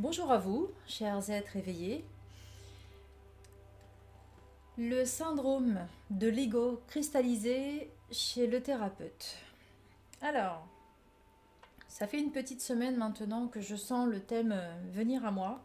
[0.00, 2.04] Bonjour à vous, chers êtres éveillés.
[4.76, 5.78] Le syndrome
[6.10, 9.36] de l'ego cristallisé chez le thérapeute.
[10.20, 10.66] Alors,
[11.86, 15.62] ça fait une petite semaine maintenant que je sens le thème euh, venir à moi.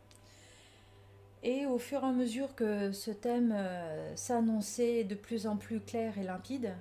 [1.41, 5.79] Et au fur et à mesure que ce thème euh, s'annonçait de plus en plus
[5.79, 6.75] clair et limpide,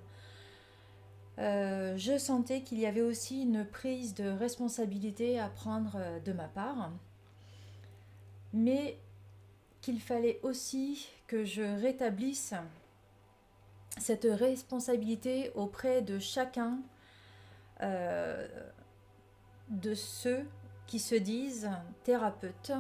[1.39, 6.49] euh, je sentais qu'il y avait aussi une prise de responsabilité à prendre de ma
[6.49, 6.91] part,
[8.53, 8.99] mais
[9.81, 12.55] qu'il fallait aussi que je rétablisse
[13.99, 16.79] cette responsabilité auprès de chacun
[17.81, 18.45] de
[19.95, 20.45] ceux
[20.87, 21.71] qui se disent
[22.03, 22.73] thérapeutes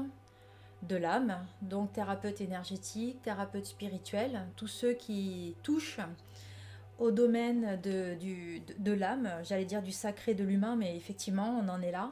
[0.82, 6.00] de l'âme, donc thérapeute énergétique, thérapeute spirituel, tous ceux qui touchent
[6.98, 11.92] au domaine de, l'âme, j'allais dire du sacré de l'humain, mais effectivement, on en est
[11.92, 12.10] là.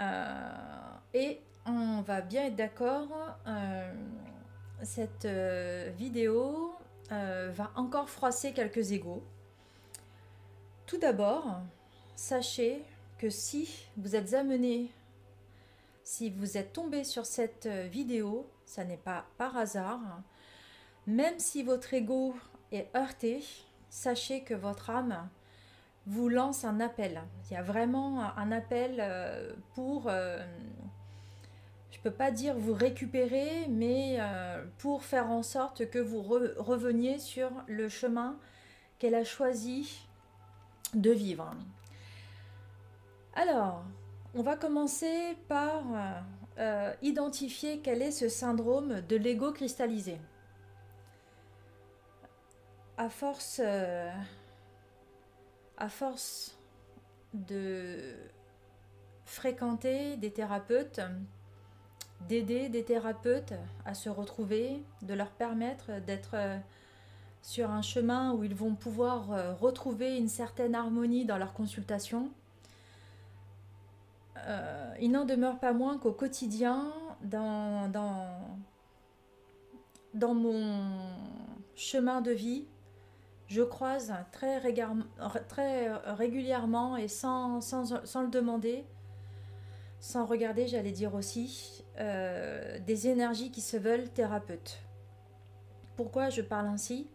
[0.00, 3.08] Euh, et on va bien être d'accord,
[3.46, 3.92] euh,
[4.82, 6.74] cette euh, vidéo
[7.10, 9.22] va encore froisser quelques égaux.
[10.86, 11.60] Tout d'abord,
[12.16, 12.82] sachez
[13.18, 14.90] que si vous êtes amené,
[16.04, 20.00] si vous êtes tombé sur cette euh, vidéo, ça n'est pas par hasard,
[21.06, 22.34] même si votre ego
[22.72, 23.44] est heurté,
[23.90, 25.28] sachez que votre âme
[26.06, 27.22] vous lance un appel.
[27.48, 30.44] Il y a vraiment un appel euh, pour, euh,
[32.10, 34.18] pas dire vous récupérer, mais
[34.78, 38.36] pour faire en sorte que vous reveniez sur le chemin
[38.98, 40.06] qu'elle a choisi
[40.94, 41.50] de vivre.
[43.34, 43.84] Alors,
[44.34, 45.82] on va commencer par
[46.58, 50.18] euh, identifier quel est ce syndrome de l'ego cristallisé.
[52.98, 54.10] À force, euh,
[55.78, 56.58] à force
[57.32, 58.14] de
[59.24, 61.00] fréquenter des thérapeutes,
[62.28, 66.56] d'aider des thérapeutes à se retrouver, de leur permettre d'être euh,
[67.42, 72.30] sur un chemin où ils vont pouvoir retrouver une certaine harmonie dans leur consultation,
[74.46, 77.88] euh, il n'en demeure pas moins qu'au quotidien, dans,
[80.14, 80.80] dans, mon
[81.76, 82.64] chemin de vie,
[83.46, 84.60] je croise très,
[85.48, 88.84] très régulièrement et sans, le demander,
[90.00, 94.78] sans regarder, j'allais dire aussi, euh, des énergies qui se veulent thérapeutes.
[95.96, 97.06] Pourquoi je parle ainsi?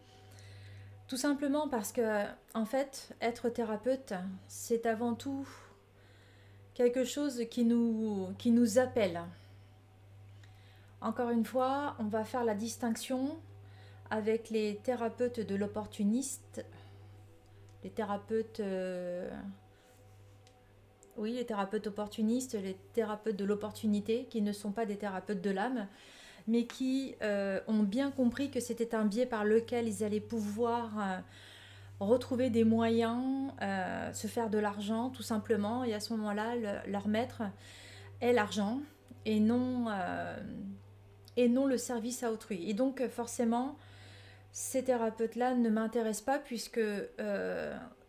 [1.08, 4.14] Tout simplement parce que, en fait, être thérapeute,
[4.48, 5.48] c'est avant tout
[6.74, 9.22] quelque chose qui nous, appelle.
[11.02, 13.40] Encore une fois, on va faire la distinction
[14.12, 16.64] avec les thérapeutes de l'opportuniste,
[17.84, 19.30] les thérapeutes, euh,
[21.18, 25.50] oui, les thérapeutes opportunistes, les thérapeutes de l'opportunité, qui ne sont pas des thérapeutes de
[25.50, 25.88] l'âme,
[26.48, 31.00] mais qui euh, ont bien compris que c'était un biais par lequel ils allaient pouvoir
[31.00, 31.18] euh,
[32.00, 36.56] retrouver des moyens, euh, se faire de l'argent tout simplement, et à ce moment-là,
[36.88, 37.44] leur maître
[38.22, 38.80] est l'argent
[39.26, 39.88] et non,
[41.36, 42.70] et non le service à autrui.
[42.70, 43.76] Et donc forcément,
[44.54, 46.80] ces thérapeutes-là ne m'intéressent pas puisque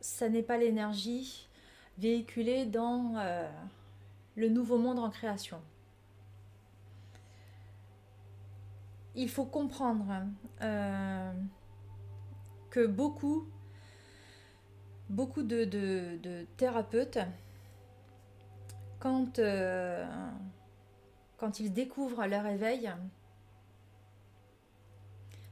[0.00, 1.47] ça n'est pas l'énergie
[1.98, 3.14] véhiculée dans
[4.36, 5.60] le nouveau monde en création.
[9.14, 10.06] Il faut comprendre
[12.70, 13.46] que beaucoup
[15.08, 17.18] beaucoup de, thérapeutes,
[18.98, 20.06] quand, euh,
[21.36, 22.90] quand ils découvrent leur éveil,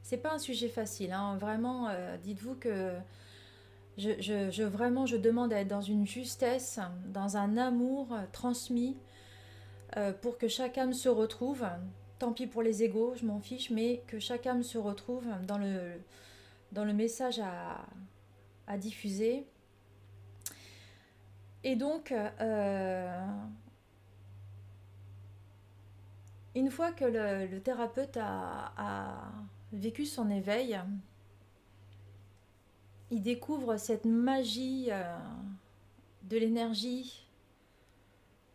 [0.02, 1.12] c'est pas un sujet facile.
[1.12, 1.36] Hein.
[1.38, 2.92] Vraiment, euh, dites-vous que
[3.98, 8.96] je, demande à être dans une justesse, dans un amour transmis
[9.96, 11.66] euh, pour que chaque âme se retrouve.
[12.18, 15.58] Tant pis pour les égaux, je m'en fiche, mais que chaque âme se retrouve dans
[15.58, 17.84] le, message à,
[18.66, 19.46] à diffuser.
[21.64, 23.26] Et donc, euh,
[26.54, 29.32] une fois que le, thérapeute a,
[29.72, 30.78] vécu son éveil,
[33.10, 35.16] il découvre cette magie euh,
[36.24, 37.26] de l'énergie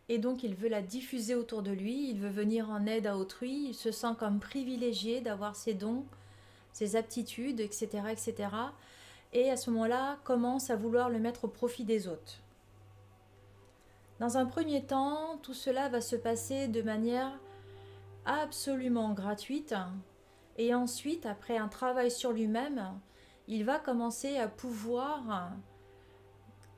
[0.08, 3.16] et donc il veut la diffuser autour de lui, il veut venir en aide à
[3.16, 6.04] autrui, il se sent comme privilégié d'avoir ses dons,
[6.72, 8.02] ses aptitudes, etc.
[8.10, 8.48] etc
[9.32, 12.40] et à ce moment-là commence à vouloir le mettre au profit des autres.
[14.20, 17.32] Dans un premier temps, tout cela va se passer de manière
[18.24, 19.74] absolument gratuite
[20.58, 22.92] et ensuite, après un travail sur lui-même,
[23.48, 25.50] il va commencer à pouvoir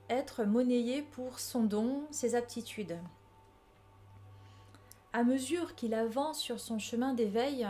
[0.09, 2.99] être monnayé pour son don, ses aptitudes.
[5.15, 7.69] à mesure qu'il avance sur son chemin d'éveil,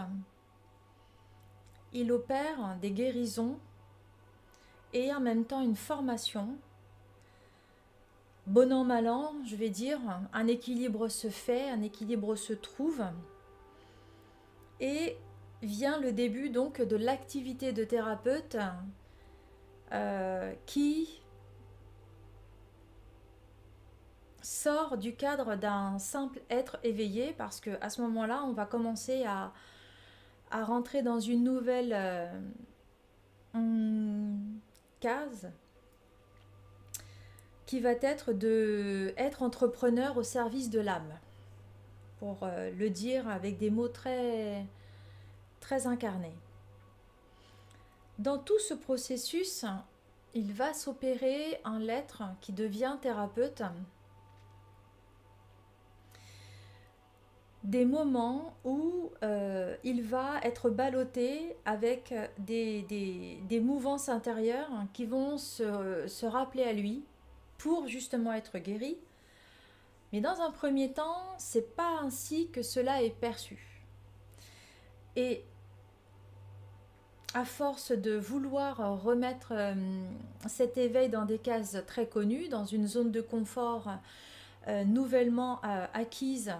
[1.93, 3.59] il opère des guérisons
[4.95, 6.57] et en même temps une formation.
[8.47, 10.01] Bon an, mal an, je vais dire,
[10.33, 13.05] un équilibre se fait, un équilibre se trouve.
[14.81, 15.19] Et
[15.65, 18.57] vient le début donc de l'activité de thérapeute
[19.93, 21.21] euh, qui
[24.43, 29.25] sort du cadre d'un simple être éveillé parce que à ce moment-là, on va commencer
[29.25, 29.53] à,
[30.51, 31.93] à rentrer dans une nouvelle
[33.55, 34.35] euh,
[35.01, 35.51] case
[37.67, 41.13] qui va être de être entrepreneur au service de l'âme.
[42.19, 44.65] Pour euh, le dire avec des mots très
[45.65, 46.37] très incarnés.
[48.19, 49.65] Dans tout ce processus,
[50.35, 53.63] il va s'opérer un lettre qui devient thérapeute
[57.63, 60.71] des moments où euh, il va être
[61.65, 62.83] avec des,
[63.49, 67.03] des, mouvances intérieures qui vont se, se, rappeler à lui
[67.57, 68.99] pour justement être guéri.
[70.13, 73.75] Mais dans un premier temps, c'est pas ainsi que cela est perçu.
[75.17, 75.43] Et
[77.35, 79.75] à force de vouloir remettre euh,
[80.47, 83.91] cet éveil dans des cases très connues, dans une zone de confort
[84.69, 86.55] euh, nouvellement euh, acquise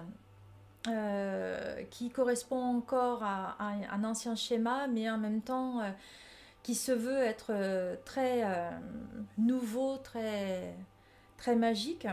[0.87, 5.89] euh, qui correspond encore à, un ancien schéma, mais en même temps euh,
[6.61, 8.43] qui se veut être euh, très
[9.39, 10.75] nouveau, très,
[11.37, 12.07] très magique.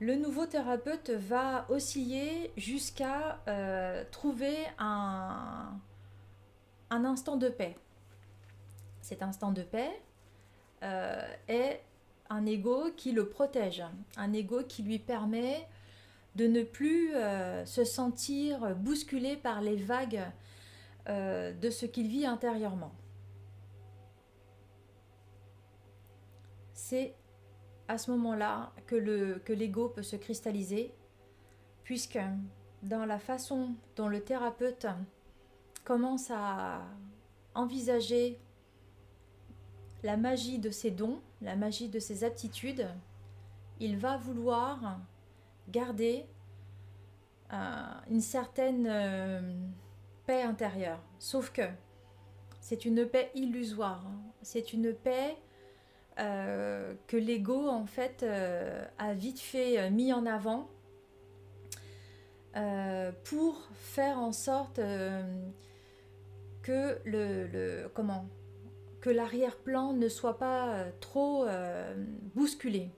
[0.00, 3.38] Le nouveau thérapeute va osciller jusqu'à
[4.10, 5.70] trouver un,
[6.90, 7.76] un instant de paix.
[9.00, 9.90] Cet instant de paix
[11.48, 11.82] est
[12.30, 13.82] un ego qui le protège,
[14.16, 15.66] un ego qui lui permet
[16.34, 20.22] de ne plus euh, se sentir bousculé par les vagues
[21.08, 22.92] euh, de ce qu'il vit intérieurement.
[26.74, 27.14] C'est
[27.88, 30.94] à ce moment-là que l'ego peut se cristalliser,
[31.82, 32.20] puisque
[32.82, 34.86] dans la façon dont le thérapeute
[35.88, 36.82] commence à
[37.54, 38.38] envisager
[40.02, 42.86] la magie de ses dons, la magie de ses aptitudes,
[43.80, 45.00] il va vouloir
[45.70, 46.26] garder
[47.54, 47.56] euh,
[48.10, 49.40] une certaine euh,
[50.26, 51.00] paix intérieure.
[51.18, 51.62] Sauf que
[52.60, 54.04] c'est une paix illusoire.
[54.06, 54.20] Hein.
[54.42, 55.38] C'est une paix
[56.18, 58.26] euh, que l'ego, en fait,
[58.98, 60.68] a vite fait mis en avant
[63.24, 64.80] pour faire en sorte
[66.68, 68.26] que le, comment
[69.00, 71.46] que l'arrière-plan ne soit pas trop
[72.34, 72.90] bousculé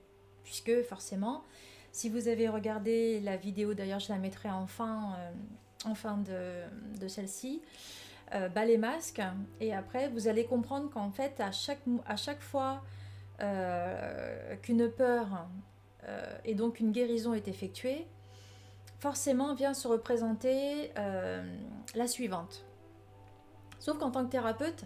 [0.43, 1.43] puisque forcément
[1.91, 5.13] si vous avez regardé la vidéo, d'ailleurs je la mettrai en fin,
[5.85, 7.61] euh, fin de, celle-ci,
[8.33, 9.21] euh, bas les masques,
[9.59, 12.81] et après vous allez comprendre qu'en fait à chaque, à chaque fois
[13.41, 15.47] euh, qu'une peur
[16.45, 18.07] et donc une guérison est effectuée,
[18.99, 20.91] forcément vient se représenter
[21.93, 22.65] la suivante.
[23.81, 24.85] Sauf qu'en tant que thérapeute,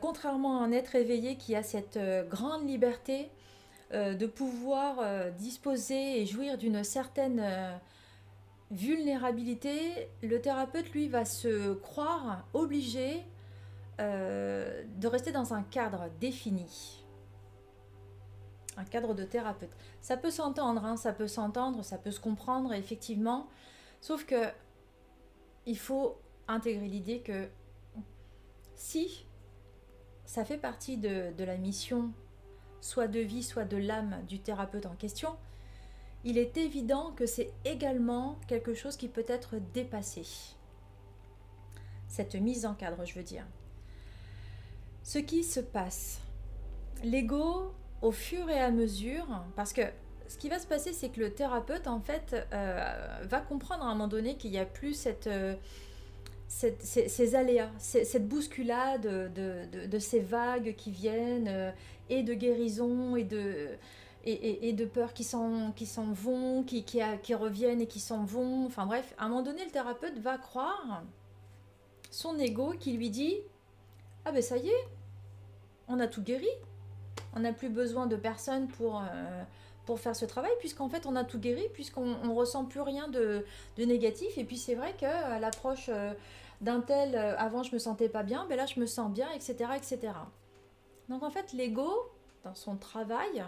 [0.00, 1.98] contrairement à un être éveillé qui a cette
[2.30, 3.28] grande liberté
[3.94, 7.74] euh, de pouvoir euh, disposer et jouir d'une certaine euh,
[8.70, 13.24] vulnérabilité, le thérapeute, lui, va se croire obligé
[13.98, 17.04] de rester dans un cadre défini.
[18.76, 19.72] Un cadre de thérapeute.
[20.00, 23.48] Ça peut s'entendre, hein, ça peut s'entendre, ça peut se comprendre, effectivement.
[24.00, 24.44] Sauf que
[25.66, 26.16] il faut
[26.46, 27.48] intégrer l'idée que
[28.78, 29.26] si
[30.24, 32.12] ça fait partie de, la mission
[32.80, 35.36] soit de vie, soit de l'âme du thérapeute en question,
[36.24, 40.22] il est évident que c'est également quelque chose qui peut être dépassé.
[42.06, 43.44] Cette mise en cadre, je veux dire.
[45.02, 46.20] Ce qui se passe,
[47.02, 49.82] l'ego, au fur et à mesure, parce que
[50.28, 53.88] ce qui va se passer, c'est que le thérapeute, en fait, euh, va comprendre à
[53.88, 55.26] un moment donné qu'il n'y a plus cette...
[55.26, 55.56] Euh,
[56.48, 61.70] ces, aléas, cette bousculade de, ces vagues qui viennent euh,
[62.08, 63.68] et de guérison et de,
[64.24, 68.66] et, de peur qui s'en, qui vont, qui, qui, qui, reviennent et qui s'en vont.
[68.66, 71.02] Enfin bref, à un moment donné, le thérapeute va croire
[72.10, 73.36] son ego qui lui dit
[74.24, 74.88] Ah ben ça y est,
[75.86, 76.48] on a tout guéri.
[77.34, 79.42] On n'a plus besoin de personne pour, euh,
[79.88, 83.42] pour faire ce travail, puisqu'en fait on a tout guéri, puisqu'on ressent plus rien de,
[83.78, 84.36] négatif.
[84.36, 86.12] Et puis c'est vrai qu'à l'approche euh,
[86.60, 89.30] d'un tel, euh, avant je me sentais pas bien, ben là je me sens bien,
[89.34, 89.70] etc.
[89.74, 90.12] etc.
[91.08, 91.90] Donc en fait l'ego,
[92.44, 93.42] dans son travail,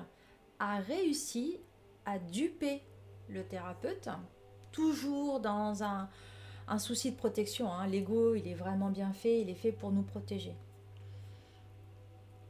[0.58, 1.58] a réussi
[2.06, 2.80] à duper
[3.28, 4.08] le thérapeute
[4.72, 6.08] toujours dans un,
[6.78, 7.70] souci de protection.
[7.70, 7.86] Hein.
[7.86, 10.54] L'ego, il est vraiment bien fait, il est fait pour nous protéger.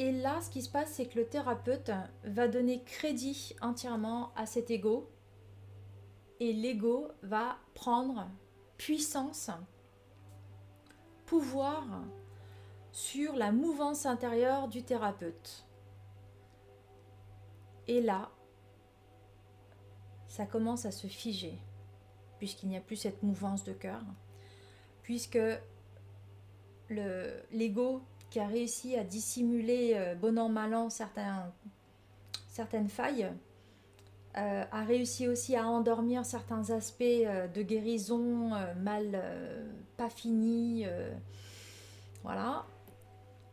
[0.01, 1.91] Et là, ce qui se passe, c'est que le thérapeute
[2.25, 5.11] va donner crédit entièrement à cet ego.
[6.41, 8.27] Et l'ego va prendre
[8.79, 9.51] puissance,
[11.27, 11.85] pouvoir
[12.93, 15.67] sur la mouvance intérieure du thérapeute.
[17.87, 18.31] Et là,
[20.29, 21.59] ça commence à se figer,
[22.39, 24.01] puisqu'il n'y a plus cette mouvance de cœur,
[25.03, 25.39] puisque
[26.89, 30.89] l'ego qui a réussi à dissimuler euh, bon an mal an
[32.49, 33.33] certaines failles,
[34.37, 39.21] euh, a réussi aussi à endormir certains aspects euh, de guérison mal
[39.97, 40.87] pas finis,
[42.23, 42.65] voilà,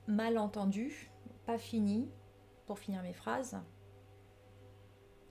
[0.08, 1.12] mal entendus,
[1.46, 2.08] pas finis,
[2.68, 3.58] pour finir mes phrases.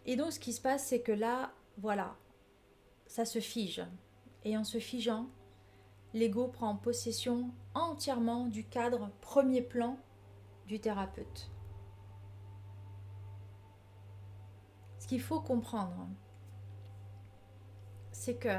[0.05, 2.17] Et donc ce qui se passe, c'est que là, voilà,
[3.07, 3.83] ça se fige.
[4.45, 5.27] Et en se figeant,
[6.17, 9.99] l'ego prend possession entièrement du cadre premier plan
[10.67, 11.51] du thérapeute.
[14.99, 16.09] Ce qu'il faut comprendre,
[18.13, 18.57] c'est que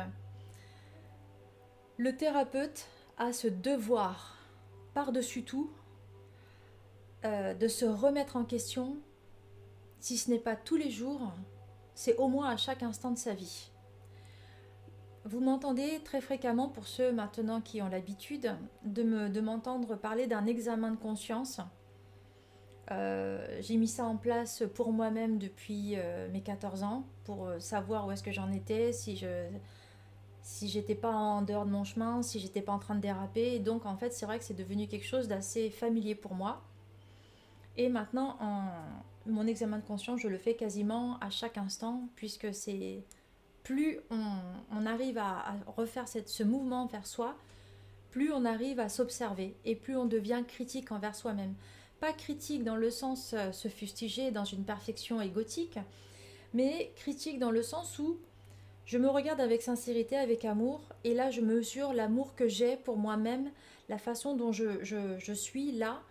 [1.98, 2.86] le thérapeute
[3.18, 4.38] a ce devoir,
[4.94, 5.72] par-dessus tout,
[7.26, 8.98] euh, de se remettre en question
[10.00, 11.34] si ce n'est pas tous les jours,
[11.96, 13.72] c'est au moins à chaque instant de sa vie.
[15.27, 18.55] Vous m'entendez très fréquemment, pour ceux maintenant qui ont l'habitude,
[18.86, 21.60] de, me, de m'entendre parler d'un examen de conscience.
[22.91, 27.60] Euh, j'ai mis ça en place pour moi-même depuis euh, mes 14 ans, pour euh,
[27.60, 29.50] savoir où est-ce que j'en étais, si je
[30.62, 33.55] j'étais pas en dehors de mon chemin, si j'étais pas en train de déraper.
[33.55, 36.62] Et donc en fait c'est vrai que c'est devenu quelque chose d'assez familier pour moi.
[37.75, 38.69] Et maintenant en,
[39.25, 43.03] mon examen de conscience, je le fais quasiment à chaque instant, puisque c'est
[43.68, 47.36] plus on, arrive à, refaire ce mouvement vers soi,
[48.12, 51.54] plus on arrive à s'observer et plus on devient critique envers soi-même.
[52.00, 55.80] Pas critique dans le sens euh, se fustiger dans une perfection égotique,
[56.54, 58.18] mais critique dans le sens où
[58.86, 62.96] je me regarde avec sincérité, avec amour, et là je mesure l'amour que j'ai pour
[62.96, 63.52] moi-même,
[63.90, 66.02] la façon dont je, je suis là,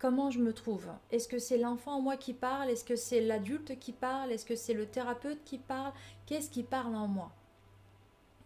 [0.00, 0.88] comment je me trouve?
[1.12, 2.70] Est-ce que c'est l'enfant en moi qui parle?
[2.70, 4.32] Est-ce que c'est l'adulte qui parle?
[4.32, 5.92] Est-ce que c'est le thérapeute qui parle?
[6.26, 7.30] Qu'est-ce qui parle en moi?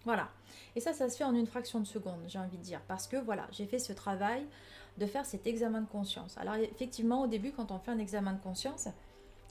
[0.05, 0.29] Voilà.
[0.77, 2.83] Et ça, ça se fait en une fraction de seconde, j'ai envie de dire.
[2.87, 4.45] Parce que voilà, j'ai fait ce travail
[4.99, 6.37] de faire cet examen de conscience.
[6.39, 8.89] Alors effectivement, au début, quand on fait un examen de conscience,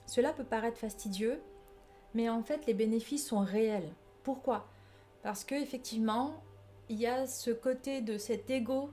[0.06, 1.42] cela peut paraître fastidieux,
[2.14, 3.90] mais en fait, les bénéfices sont réels.
[4.24, 4.68] Pourquoi?
[5.24, 6.44] Parce que effectivement,
[6.90, 8.90] il y a ce côté de cet ego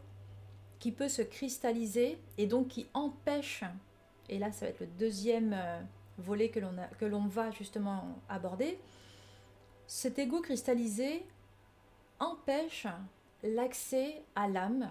[0.80, 3.62] qui peut se cristalliser et donc qui empêche,
[4.28, 5.80] et là ça va être le deuxième euh,
[6.18, 6.58] volet que
[7.04, 8.78] l'on, va justement aborder,
[9.86, 11.24] cet ego cristallisé
[12.18, 12.86] empêche
[13.42, 14.90] l'accès à l'âme,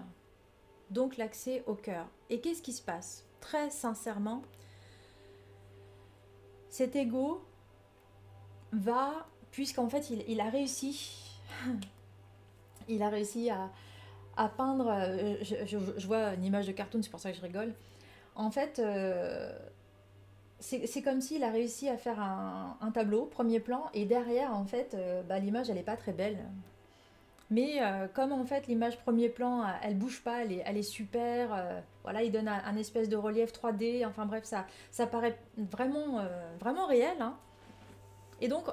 [0.90, 2.06] donc l'accès au cœur.
[2.28, 3.24] Et qu'est-ce qui se passe?
[3.40, 4.42] Très sincèrement,
[6.68, 7.44] cet ego
[8.72, 11.40] va, puisqu'en fait il a réussi,
[12.88, 13.70] il a réussi à,
[14.36, 14.88] à peindre.
[14.88, 17.74] Euh, je, vois une image de cartoon, c'est pour ça que je rigole.
[18.34, 19.52] En fait, euh,
[20.60, 24.94] c'est comme s'il a réussi à faire un, tableau, premier plan, et derrière, en fait,
[24.94, 26.38] euh, bah, l'image, elle n'est pas très belle.
[27.52, 27.80] Mais
[28.14, 31.82] comme en fait l'image premier plan, elle bouge pas, elle est, super.
[32.04, 34.06] voilà, il donne un, espèce de relief 3D.
[34.06, 36.24] Enfin bref, ça, paraît vraiment,
[36.60, 37.16] vraiment réel.
[37.18, 37.34] Hein.
[38.40, 38.64] Et donc,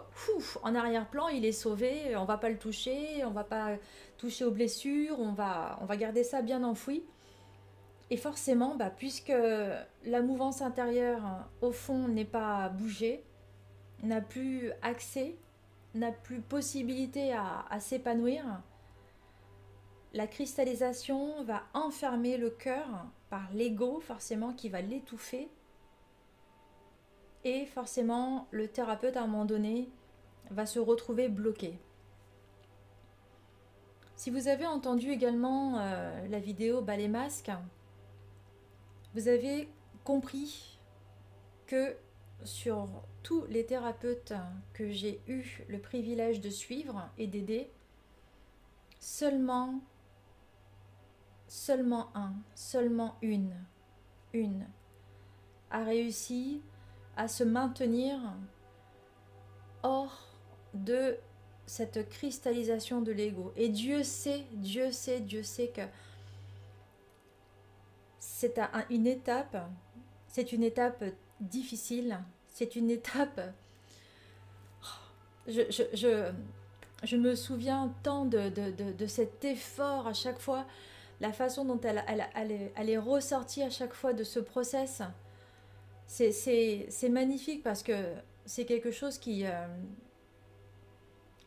[0.64, 3.76] en arrière-plan, il est sauvé, on va pas le toucher, on va pas
[4.18, 7.04] toucher aux blessures, on va, on va garder ça bien enfoui.
[8.10, 9.34] Et forcément, bah, puisque
[10.06, 11.22] la mouvance intérieure,
[11.62, 13.24] au fond, n'est pas bougée,
[14.04, 15.36] n'a plus accès,
[15.96, 18.46] n'a plus possibilité à, à s'épanouir,
[20.14, 22.88] la cristallisation va enfermer le cœur
[23.30, 25.50] par l'ego, forcément, qui va l'étouffer
[27.74, 29.89] forcément, le thérapeute, à un moment donné,
[30.50, 31.77] va se retrouver bloqué.
[34.16, 37.51] Si vous avez entendu également euh, la vidéo Ballet Masque,
[39.13, 39.70] vous avez
[40.04, 40.80] compris
[41.68, 41.96] que
[42.44, 42.88] sur
[43.24, 44.34] tous les thérapeutes
[44.74, 47.70] que j'ai eu le privilège de suivre et d'aider,
[49.00, 49.82] seulement,
[51.48, 53.56] seulement un, seulement une,
[54.34, 54.66] une
[55.70, 56.62] a réussi
[57.18, 58.18] à se maintenir
[59.84, 60.28] hors
[60.74, 61.18] de
[61.66, 63.52] cette cristallisation de l'ego.
[63.58, 65.82] Et Dieu sait, Dieu sait, Dieu sait que
[68.20, 68.60] c'est
[68.90, 69.58] une étape,
[70.28, 71.04] c'est une étape
[71.42, 73.42] difficile, c'est une étape...
[75.50, 75.62] Je,
[75.94, 76.32] je,
[77.04, 80.66] je me souviens tant de, de, cet effort à chaque fois,
[81.22, 85.02] la façon dont elle, elle, elle, est, ressortie à chaque fois de ce process.
[86.08, 87.94] C'est magnifique parce que
[88.46, 89.68] c'est quelque chose qui, euh,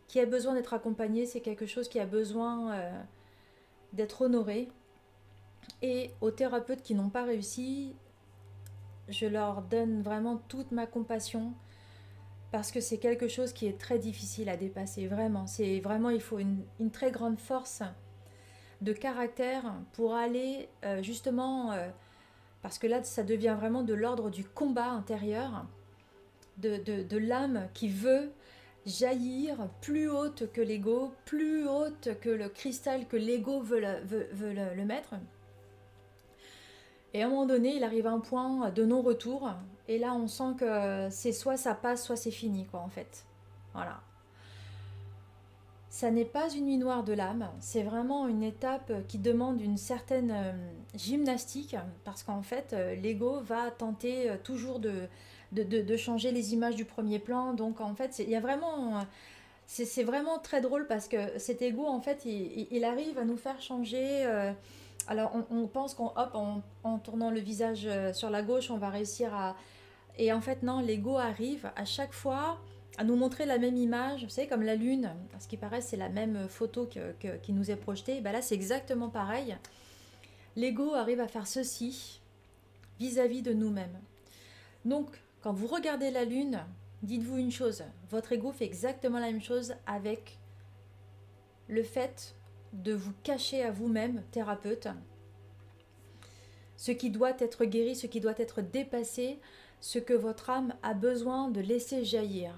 [0.07, 3.03] qui a besoin d'être accompagné, c'est quelque chose qui a besoin euh,
[3.95, 4.69] d'être honoré.
[5.83, 7.95] Et aux thérapeutes qui n'ont pas réussi,
[9.09, 11.55] je leur donne vraiment toute ma compassion
[12.53, 15.47] parce que c'est quelque chose qui est très difficile à dépasser, vraiment.
[15.47, 17.83] C'est vraiment, il faut une, très grande force
[18.83, 21.73] de caractère pour aller euh, justement,
[22.63, 25.67] parce que là, ça devient vraiment de l'ordre du combat intérieur,
[26.59, 28.31] de, l'âme qui veut
[28.85, 34.85] jaillir plus haute que l'ego, plus haute que le cristal que l'ego veut, veut le
[34.85, 35.15] mettre.
[37.13, 39.51] Et à un moment donné, il arrive à un point de non-retour.
[39.89, 43.25] Et là, on sent que c'est soit ça passe, soit c'est fini, quoi, en fait.
[43.75, 44.01] Voilà.
[45.91, 49.77] Ça n'est pas une nuit noire de l'âme, c'est vraiment une étape qui demande une
[49.77, 50.53] certaine euh,
[50.95, 55.09] gymnastique, parce qu'en fait, euh, l'ego va tenter euh, toujours de,
[55.51, 57.55] de, changer les images du premier plan.
[57.55, 59.05] Donc, en fait, il y a vraiment...
[59.67, 63.61] C'est vraiment très drôle parce que cet ego, en fait, il, arrive à nous faire
[63.61, 64.25] changer...
[65.09, 66.13] Alors, on, pense qu'en
[66.85, 69.57] en, tournant le visage sur la gauche, on va réussir à.
[70.19, 72.59] Et en fait, non, l'ego arrive à chaque fois
[73.01, 75.11] à nous montrer la même image, vous savez, comme la lune.
[75.39, 78.21] Ce qui paraît, c'est la même photo qui nous est projetée.
[78.21, 79.57] Ben là, c'est exactement pareil.
[80.55, 82.21] L'ego arrive à faire ceci
[82.99, 83.99] vis-à-vis de nous-mêmes.
[84.85, 85.07] Donc,
[85.41, 86.61] quand vous regardez la lune,
[87.03, 90.39] dites-vous une chose votre ego fait exactement la même chose avec
[91.69, 92.35] le fait
[92.75, 94.89] de vous cacher à vous-même, thérapeute,
[96.77, 99.39] ce qui doit être guéri, ce qui doit être dépassé,
[99.81, 102.55] ce que votre âme a besoin de laisser jaillir.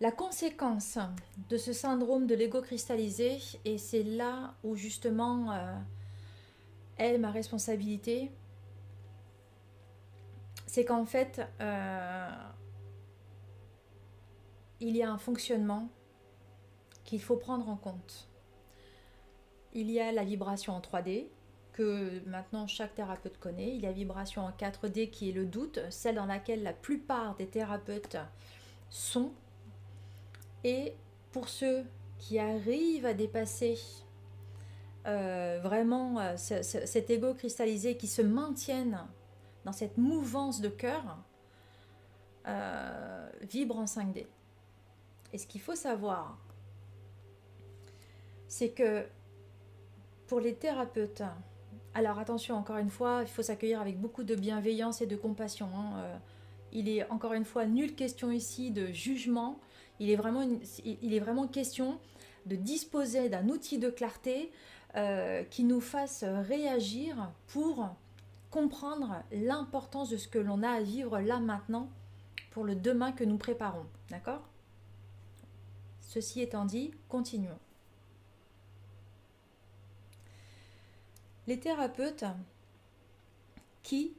[0.00, 0.98] La conséquence
[1.48, 5.74] de ce syndrome de l'ego cristallisé, et c'est là où justement euh,
[6.98, 8.30] est ma responsabilité,
[10.66, 12.30] c'est qu'en fait, euh,
[14.78, 15.88] il y a un fonctionnement
[17.04, 18.28] qu'il faut prendre en compte.
[19.72, 21.26] Il y a la vibration en 3D,
[21.72, 23.74] que maintenant chaque thérapeute connaît.
[23.74, 26.72] Il y a la vibration en 4D qui est le doute, celle dans laquelle la
[26.72, 28.16] plupart des thérapeutes
[28.90, 29.32] sont.
[30.64, 30.94] Et
[31.32, 31.84] pour ceux
[32.18, 33.78] qui arrivent à dépasser
[35.06, 39.00] euh, vraiment euh, cet ego cristallisé, qui se maintiennent
[39.64, 41.18] dans cette mouvance de cœur,
[42.46, 44.26] euh, vibre en 5D.
[45.32, 46.38] Et ce qu'il faut savoir,
[48.48, 49.06] c'est que
[50.26, 51.22] pour les thérapeutes,
[51.94, 55.68] alors attention, encore une fois, il faut s'accueillir avec beaucoup de bienveillance et de compassion.
[55.74, 56.20] Hein.
[56.72, 59.58] Il est encore une fois nulle question ici de jugement.
[60.00, 60.42] Il est vraiment,
[60.84, 61.98] il est vraiment question
[62.46, 64.50] de disposer d'un outil de clarté
[64.96, 67.88] euh, qui nous fasse réagir pour
[68.50, 71.90] comprendre l'importance de ce que l'on a à vivre là maintenant
[72.50, 73.86] pour le demain que nous préparons.
[74.10, 74.42] D'accord?
[76.00, 77.58] Ceci étant dit, continuons.
[81.48, 82.26] les thérapeutes
[83.82, 84.12] qui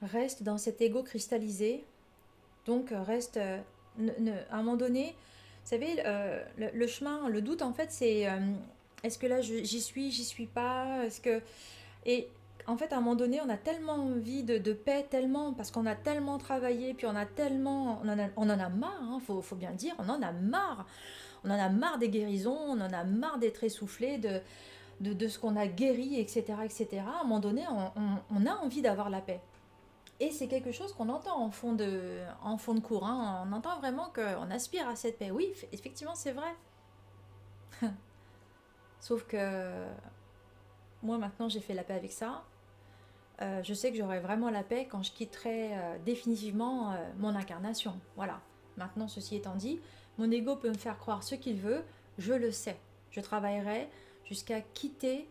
[0.00, 1.84] restent dans cet ego cristallisé,
[2.64, 3.38] donc restent
[4.50, 5.14] à un moment donné,
[5.64, 8.38] vous savez, euh, le, chemin, le doute en fait, c'est euh,
[9.02, 11.40] est-ce que là j'y suis, j'y suis pas, est-ce que
[12.06, 12.28] et
[12.66, 15.86] en fait, à un moment donné, on a tellement envie de, paix, tellement, parce qu'on
[15.86, 19.14] a tellement travaillé, puis on a tellement, on en a, on en a marre, il
[19.14, 20.86] hein, faut, faut, bien le dire, on en a marre.
[21.44, 24.40] On en a marre des guérisons, on en a marre d'être essoufflé, de,
[25.00, 29.08] de, ce qu'on a guéri, etc., etc., à un moment donné, on, a envie d'avoir
[29.08, 29.40] la paix.
[30.20, 32.20] Et c'est quelque chose qu'on entend en fond de,
[32.82, 33.06] cours.
[33.06, 33.46] Hein.
[33.46, 35.30] On entend vraiment qu'on aspire à cette paix.
[35.30, 36.54] Oui, effectivement, c'est vrai.
[39.00, 39.86] Sauf que
[41.02, 42.44] moi, maintenant, j'ai fait la paix avec ça.
[43.40, 47.36] Euh, je sais que j'aurai vraiment la paix quand je quitterai euh, définitivement euh, mon
[47.36, 47.98] incarnation.
[48.16, 48.40] Voilà.
[48.76, 49.80] Maintenant, ceci étant dit,
[50.18, 51.84] mon ego peut me faire croire ce qu'il veut.
[52.18, 52.76] Je le sais.
[53.12, 53.88] Je travaillerai
[54.24, 55.28] jusqu'à quitter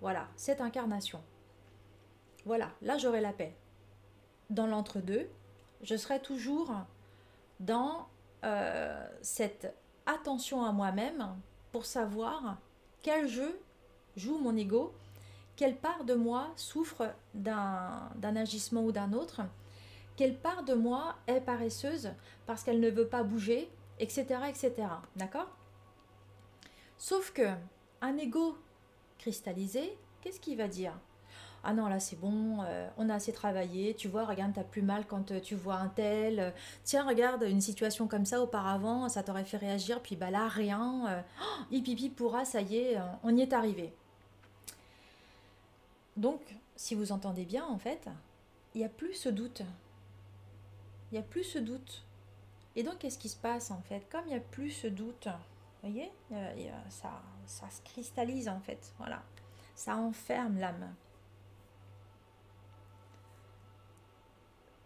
[0.00, 1.22] voilà, cette incarnation.
[2.44, 3.54] Voilà, là j'aurai la paix.
[4.50, 5.28] Dans l'entre-deux,
[5.82, 6.72] je serai toujours
[7.60, 8.08] dans
[8.44, 9.74] euh, cette
[10.06, 11.36] attention à moi-même
[11.72, 12.56] pour savoir
[13.02, 13.60] quel jeu
[14.16, 14.92] joue mon ego,
[15.56, 19.42] quelle part de moi souffre d'un agissement ou d'un autre,
[20.16, 22.10] quelle part de moi est paresseuse
[22.46, 24.40] parce qu'elle ne veut pas bouger, etc.
[24.48, 24.72] etc.
[25.16, 25.48] D'accord?
[26.96, 27.48] Sauf que
[28.00, 28.56] un ego
[29.18, 30.92] cristallisé, qu'est-ce qu'il va dire?
[31.64, 34.82] Ah non là c'est bon, euh, on a assez travaillé, tu vois, regarde, t'as plus
[34.82, 39.22] mal quand euh, tu vois un tel, tiens regarde une situation comme ça auparavant, ça
[39.22, 41.20] t'aurait fait réagir, puis bah là rien, euh,
[41.72, 43.92] oh, pourra, ça y est, on y est arrivé.
[46.16, 46.40] Donc,
[46.76, 48.08] si vous entendez bien en fait,
[48.74, 49.62] il n'y a plus ce doute.
[51.10, 52.04] Il n'y a plus ce doute.
[52.76, 54.06] Et donc, qu'est-ce qui se passe en fait?
[54.10, 55.26] Comme il n'y a plus ce doute,
[55.82, 56.12] vous voyez,
[56.88, 59.22] ça, ça se cristallise en fait, voilà.
[59.74, 60.92] Ça enferme l'âme.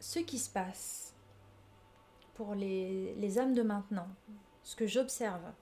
[0.02, 1.14] Ce qui se passe
[2.34, 4.08] pour les, âmes de maintenant,
[4.64, 5.52] ce que j'observe,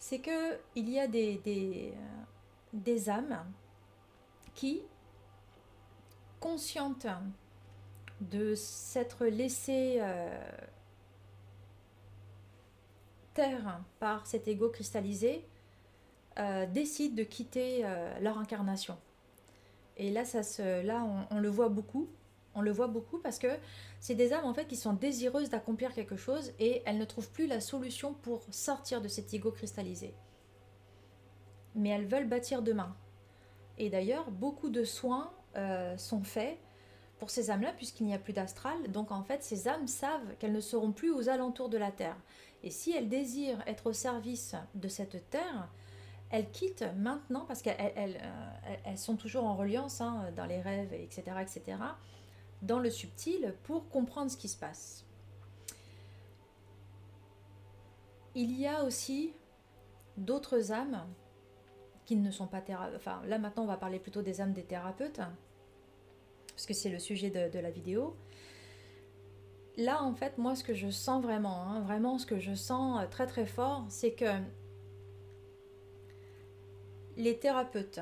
[0.00, 1.94] c'est que il y a des,
[2.74, 3.46] euh, âmes
[4.52, 4.82] qui,
[6.40, 7.06] conscientes
[8.20, 10.50] de s'être laissées euh,
[13.32, 15.46] taire par cet ego cristallisé,
[16.40, 17.84] euh, décident de quitter
[18.20, 18.98] leur incarnation.
[19.96, 22.08] Et là, ça se, là on, le voit beaucoup.
[22.54, 23.48] On le voit beaucoup parce que
[24.00, 27.30] c'est des âmes en fait qui sont désireuses d'accomplir quelque chose et elles ne trouvent
[27.30, 30.14] plus la solution pour sortir de cet ego cristallisé.
[31.74, 32.96] Mais elles veulent bâtir demain.
[33.78, 36.58] Et d'ailleurs, beaucoup de soins euh, sont faits
[37.18, 38.90] pour ces âmes-là puisqu'il n'y a plus d'astral.
[38.90, 42.16] Donc en fait, ces âmes savent qu'elles ne seront plus aux alentours de la Terre.
[42.62, 45.68] Et si elles désirent être au service de cette Terre,
[46.30, 48.20] elles quittent maintenant, parce qu'elles
[48.86, 51.78] euh, sont toujours en reliance hein, dans les rêves, etc., etc.,
[52.62, 55.04] dans le subtil pour comprendre ce qui se passe.
[58.34, 59.32] Il y a aussi
[60.16, 61.06] d'autres âmes
[62.06, 62.96] qui ne sont pas thérapeutes.
[62.96, 65.20] Enfin, là maintenant, on va parler plutôt des âmes des thérapeutes,
[66.48, 68.16] parce que c'est le sujet de, la vidéo.
[69.76, 73.00] Là, en fait, moi, ce que je sens vraiment, hein, vraiment ce que je sens
[73.10, 74.30] très très fort, c'est que
[77.16, 78.00] les thérapeutes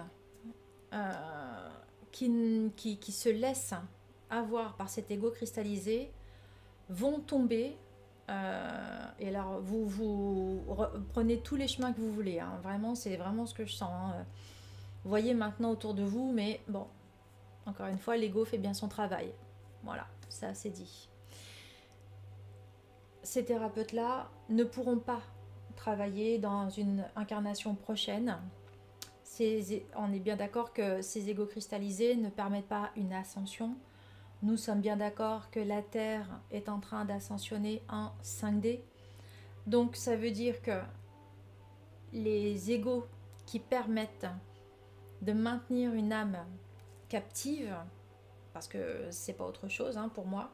[0.93, 1.69] euh,
[2.11, 3.75] qui, qui, se laissent
[4.31, 6.11] avoir par cet ego cristallisé
[6.89, 7.77] vont tomber.
[8.29, 10.63] Euh, et alors, vous,
[11.11, 12.41] prenez tous les chemins que vous voulez.
[12.41, 12.59] Hein.
[12.63, 13.91] Vraiment, c'est vraiment ce que je sens.
[13.93, 14.27] Hein.
[15.05, 16.87] Voyez maintenant autour de vous, mais bon,
[17.67, 19.33] encore une fois, l'ego fait bien son travail.
[19.85, 21.09] Voilà, ça c'est dit.
[23.23, 25.21] Ces thérapeutes-là ne pourront pas
[25.77, 28.37] travailler dans une incarnation prochaine
[29.97, 33.77] on est bien d'accord que ces égaux cristallisés ne permettent pas une ascension.
[34.43, 38.81] Nous sommes bien d'accord que la Terre est en train d'ascensionner en 5D.
[39.67, 40.81] Donc ça veut dire que
[42.13, 43.07] les égaux
[43.47, 44.27] qui permettent
[45.23, 46.39] de maintenir une âme
[47.09, 47.75] captive,
[48.53, 50.51] parce que c'est pas autre chose hein, pour moi,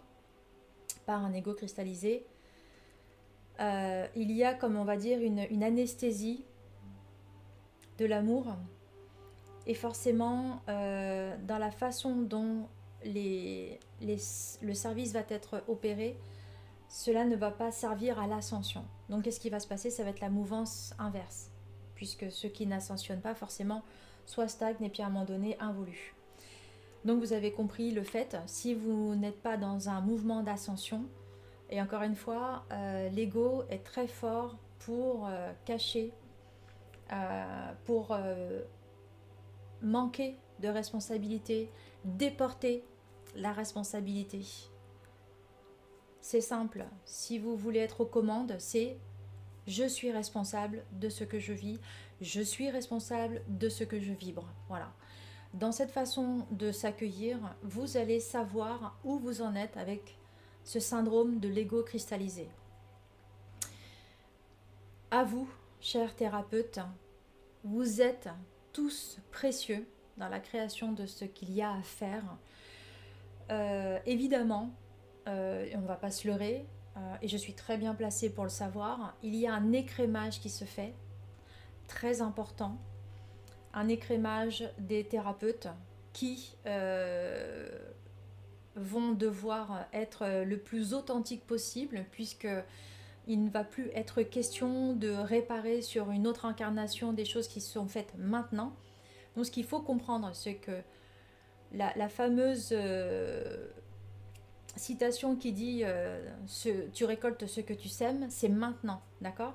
[1.05, 2.27] par un ego cristallisé,
[3.61, 6.45] euh, il y a comme on va dire une anesthésie
[7.99, 8.47] de l'amour
[9.67, 12.69] et forcément, euh, dans la façon dont
[13.05, 16.19] le service va être opéré,
[16.89, 18.85] cela ne va pas servir à l'ascension.
[19.09, 19.91] Donc qu'est-ce qui va se passer?
[19.91, 21.51] Ça va être la mouvance inverse,
[21.95, 23.83] puisque ceux qui n'ascensionnent pas forcément
[24.27, 26.15] soit stagnent et puis à un moment donné involuent.
[27.05, 31.05] Donc vous avez compris le fait, si vous n'êtes pas dans un mouvement d'ascension,
[31.69, 36.13] et encore une fois, euh, l'ego est très fort pour euh, cacher,
[37.85, 38.17] pour
[39.83, 41.71] manquer de responsabilité,
[42.05, 42.83] déporter
[43.35, 44.45] la responsabilité.
[46.21, 48.97] C'est simple, si vous voulez être aux commandes, c'est
[49.67, 51.79] je suis responsable de ce que je vis,
[52.21, 54.49] je suis responsable de ce que je vibre.
[54.69, 54.93] Voilà.
[55.55, 60.19] Dans cette façon de s'accueillir, vous allez savoir où vous en êtes avec
[60.65, 62.49] ce syndrome de l'ego cristallisé.
[65.11, 65.49] À vous,
[65.81, 66.81] chers thérapeutes,
[67.63, 68.29] vous êtes
[68.73, 72.25] tous précieux dans la création de ce qu'il y a à faire.
[73.51, 74.71] Euh, évidemment,
[75.29, 78.45] euh, on ne va pas se leurrer, euh, et je suis très bien placée pour
[78.45, 80.95] le savoir, il y a un écrémage qui se fait,
[81.89, 82.79] très important,
[83.75, 85.69] un écrémage des thérapeutes
[86.13, 86.55] qui
[88.77, 92.49] vont devoir être le plus authentique possible, puisque
[93.27, 97.61] il ne va plus être question de réparer sur une autre incarnation des choses qui
[97.61, 98.75] sont faites maintenant.
[99.35, 100.83] Donc ce qu'il faut comprendre, c'est que
[101.75, 103.69] la, fameuse euh,
[104.77, 106.21] citation qui dit euh,
[106.93, 109.55] Tu récoltes ce que tu sèmes, c'est maintenant, d'accord?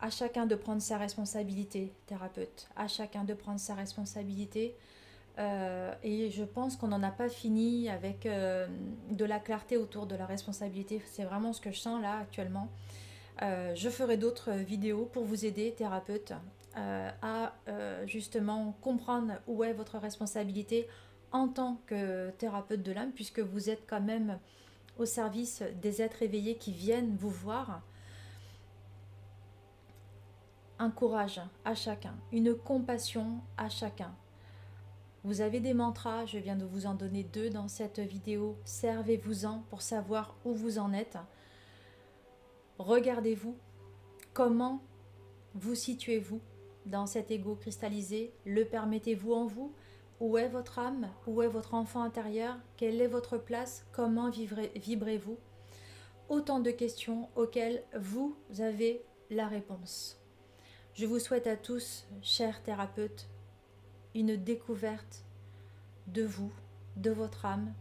[0.00, 4.74] À chacun de prendre sa responsabilité, thérapeute, à chacun de prendre sa responsabilité.
[5.38, 10.16] Euh, et je pense qu'on n'en a pas fini avec de la clarté autour de
[10.16, 11.02] la responsabilité.
[11.06, 12.68] C'est vraiment ce que je sens là actuellement.
[13.42, 16.32] Je ferai d'autres vidéos pour vous aider, thérapeute,
[16.76, 20.86] euh, à euh, justement comprendre où est votre responsabilité
[21.32, 24.38] en tant que thérapeute de l'âme, puisque vous êtes quand même
[24.98, 27.82] au service des êtres éveillés qui viennent vous voir.
[30.78, 34.14] Un courage à chacun, une compassion à chacun.
[35.24, 38.56] Vous avez des mantras, je viens de vous en donner deux dans cette vidéo.
[38.64, 41.18] Servez-vous-en pour savoir où vous en êtes.
[42.78, 43.56] Regardez-vous.
[44.32, 44.80] Comment
[45.54, 46.40] vous situez-vous
[46.90, 49.72] dans cet ego cristallisé Le permettez-vous en vous?
[50.18, 51.08] Où est votre âme?
[51.26, 52.56] Où est votre enfant intérieur?
[52.76, 53.86] Quelle est votre place?
[53.92, 55.38] Comment vibrez-vous?
[56.28, 60.20] Autant de questions auxquelles vous avez la réponse.
[60.94, 63.28] Je vous souhaite à tous, chers thérapeutes,
[64.14, 65.24] une découverte
[66.08, 66.52] de vous,
[66.96, 67.72] de votre âme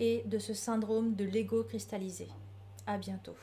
[0.00, 2.28] et de ce syndrome de l'ego cristallisé.
[2.86, 3.36] À bientôt.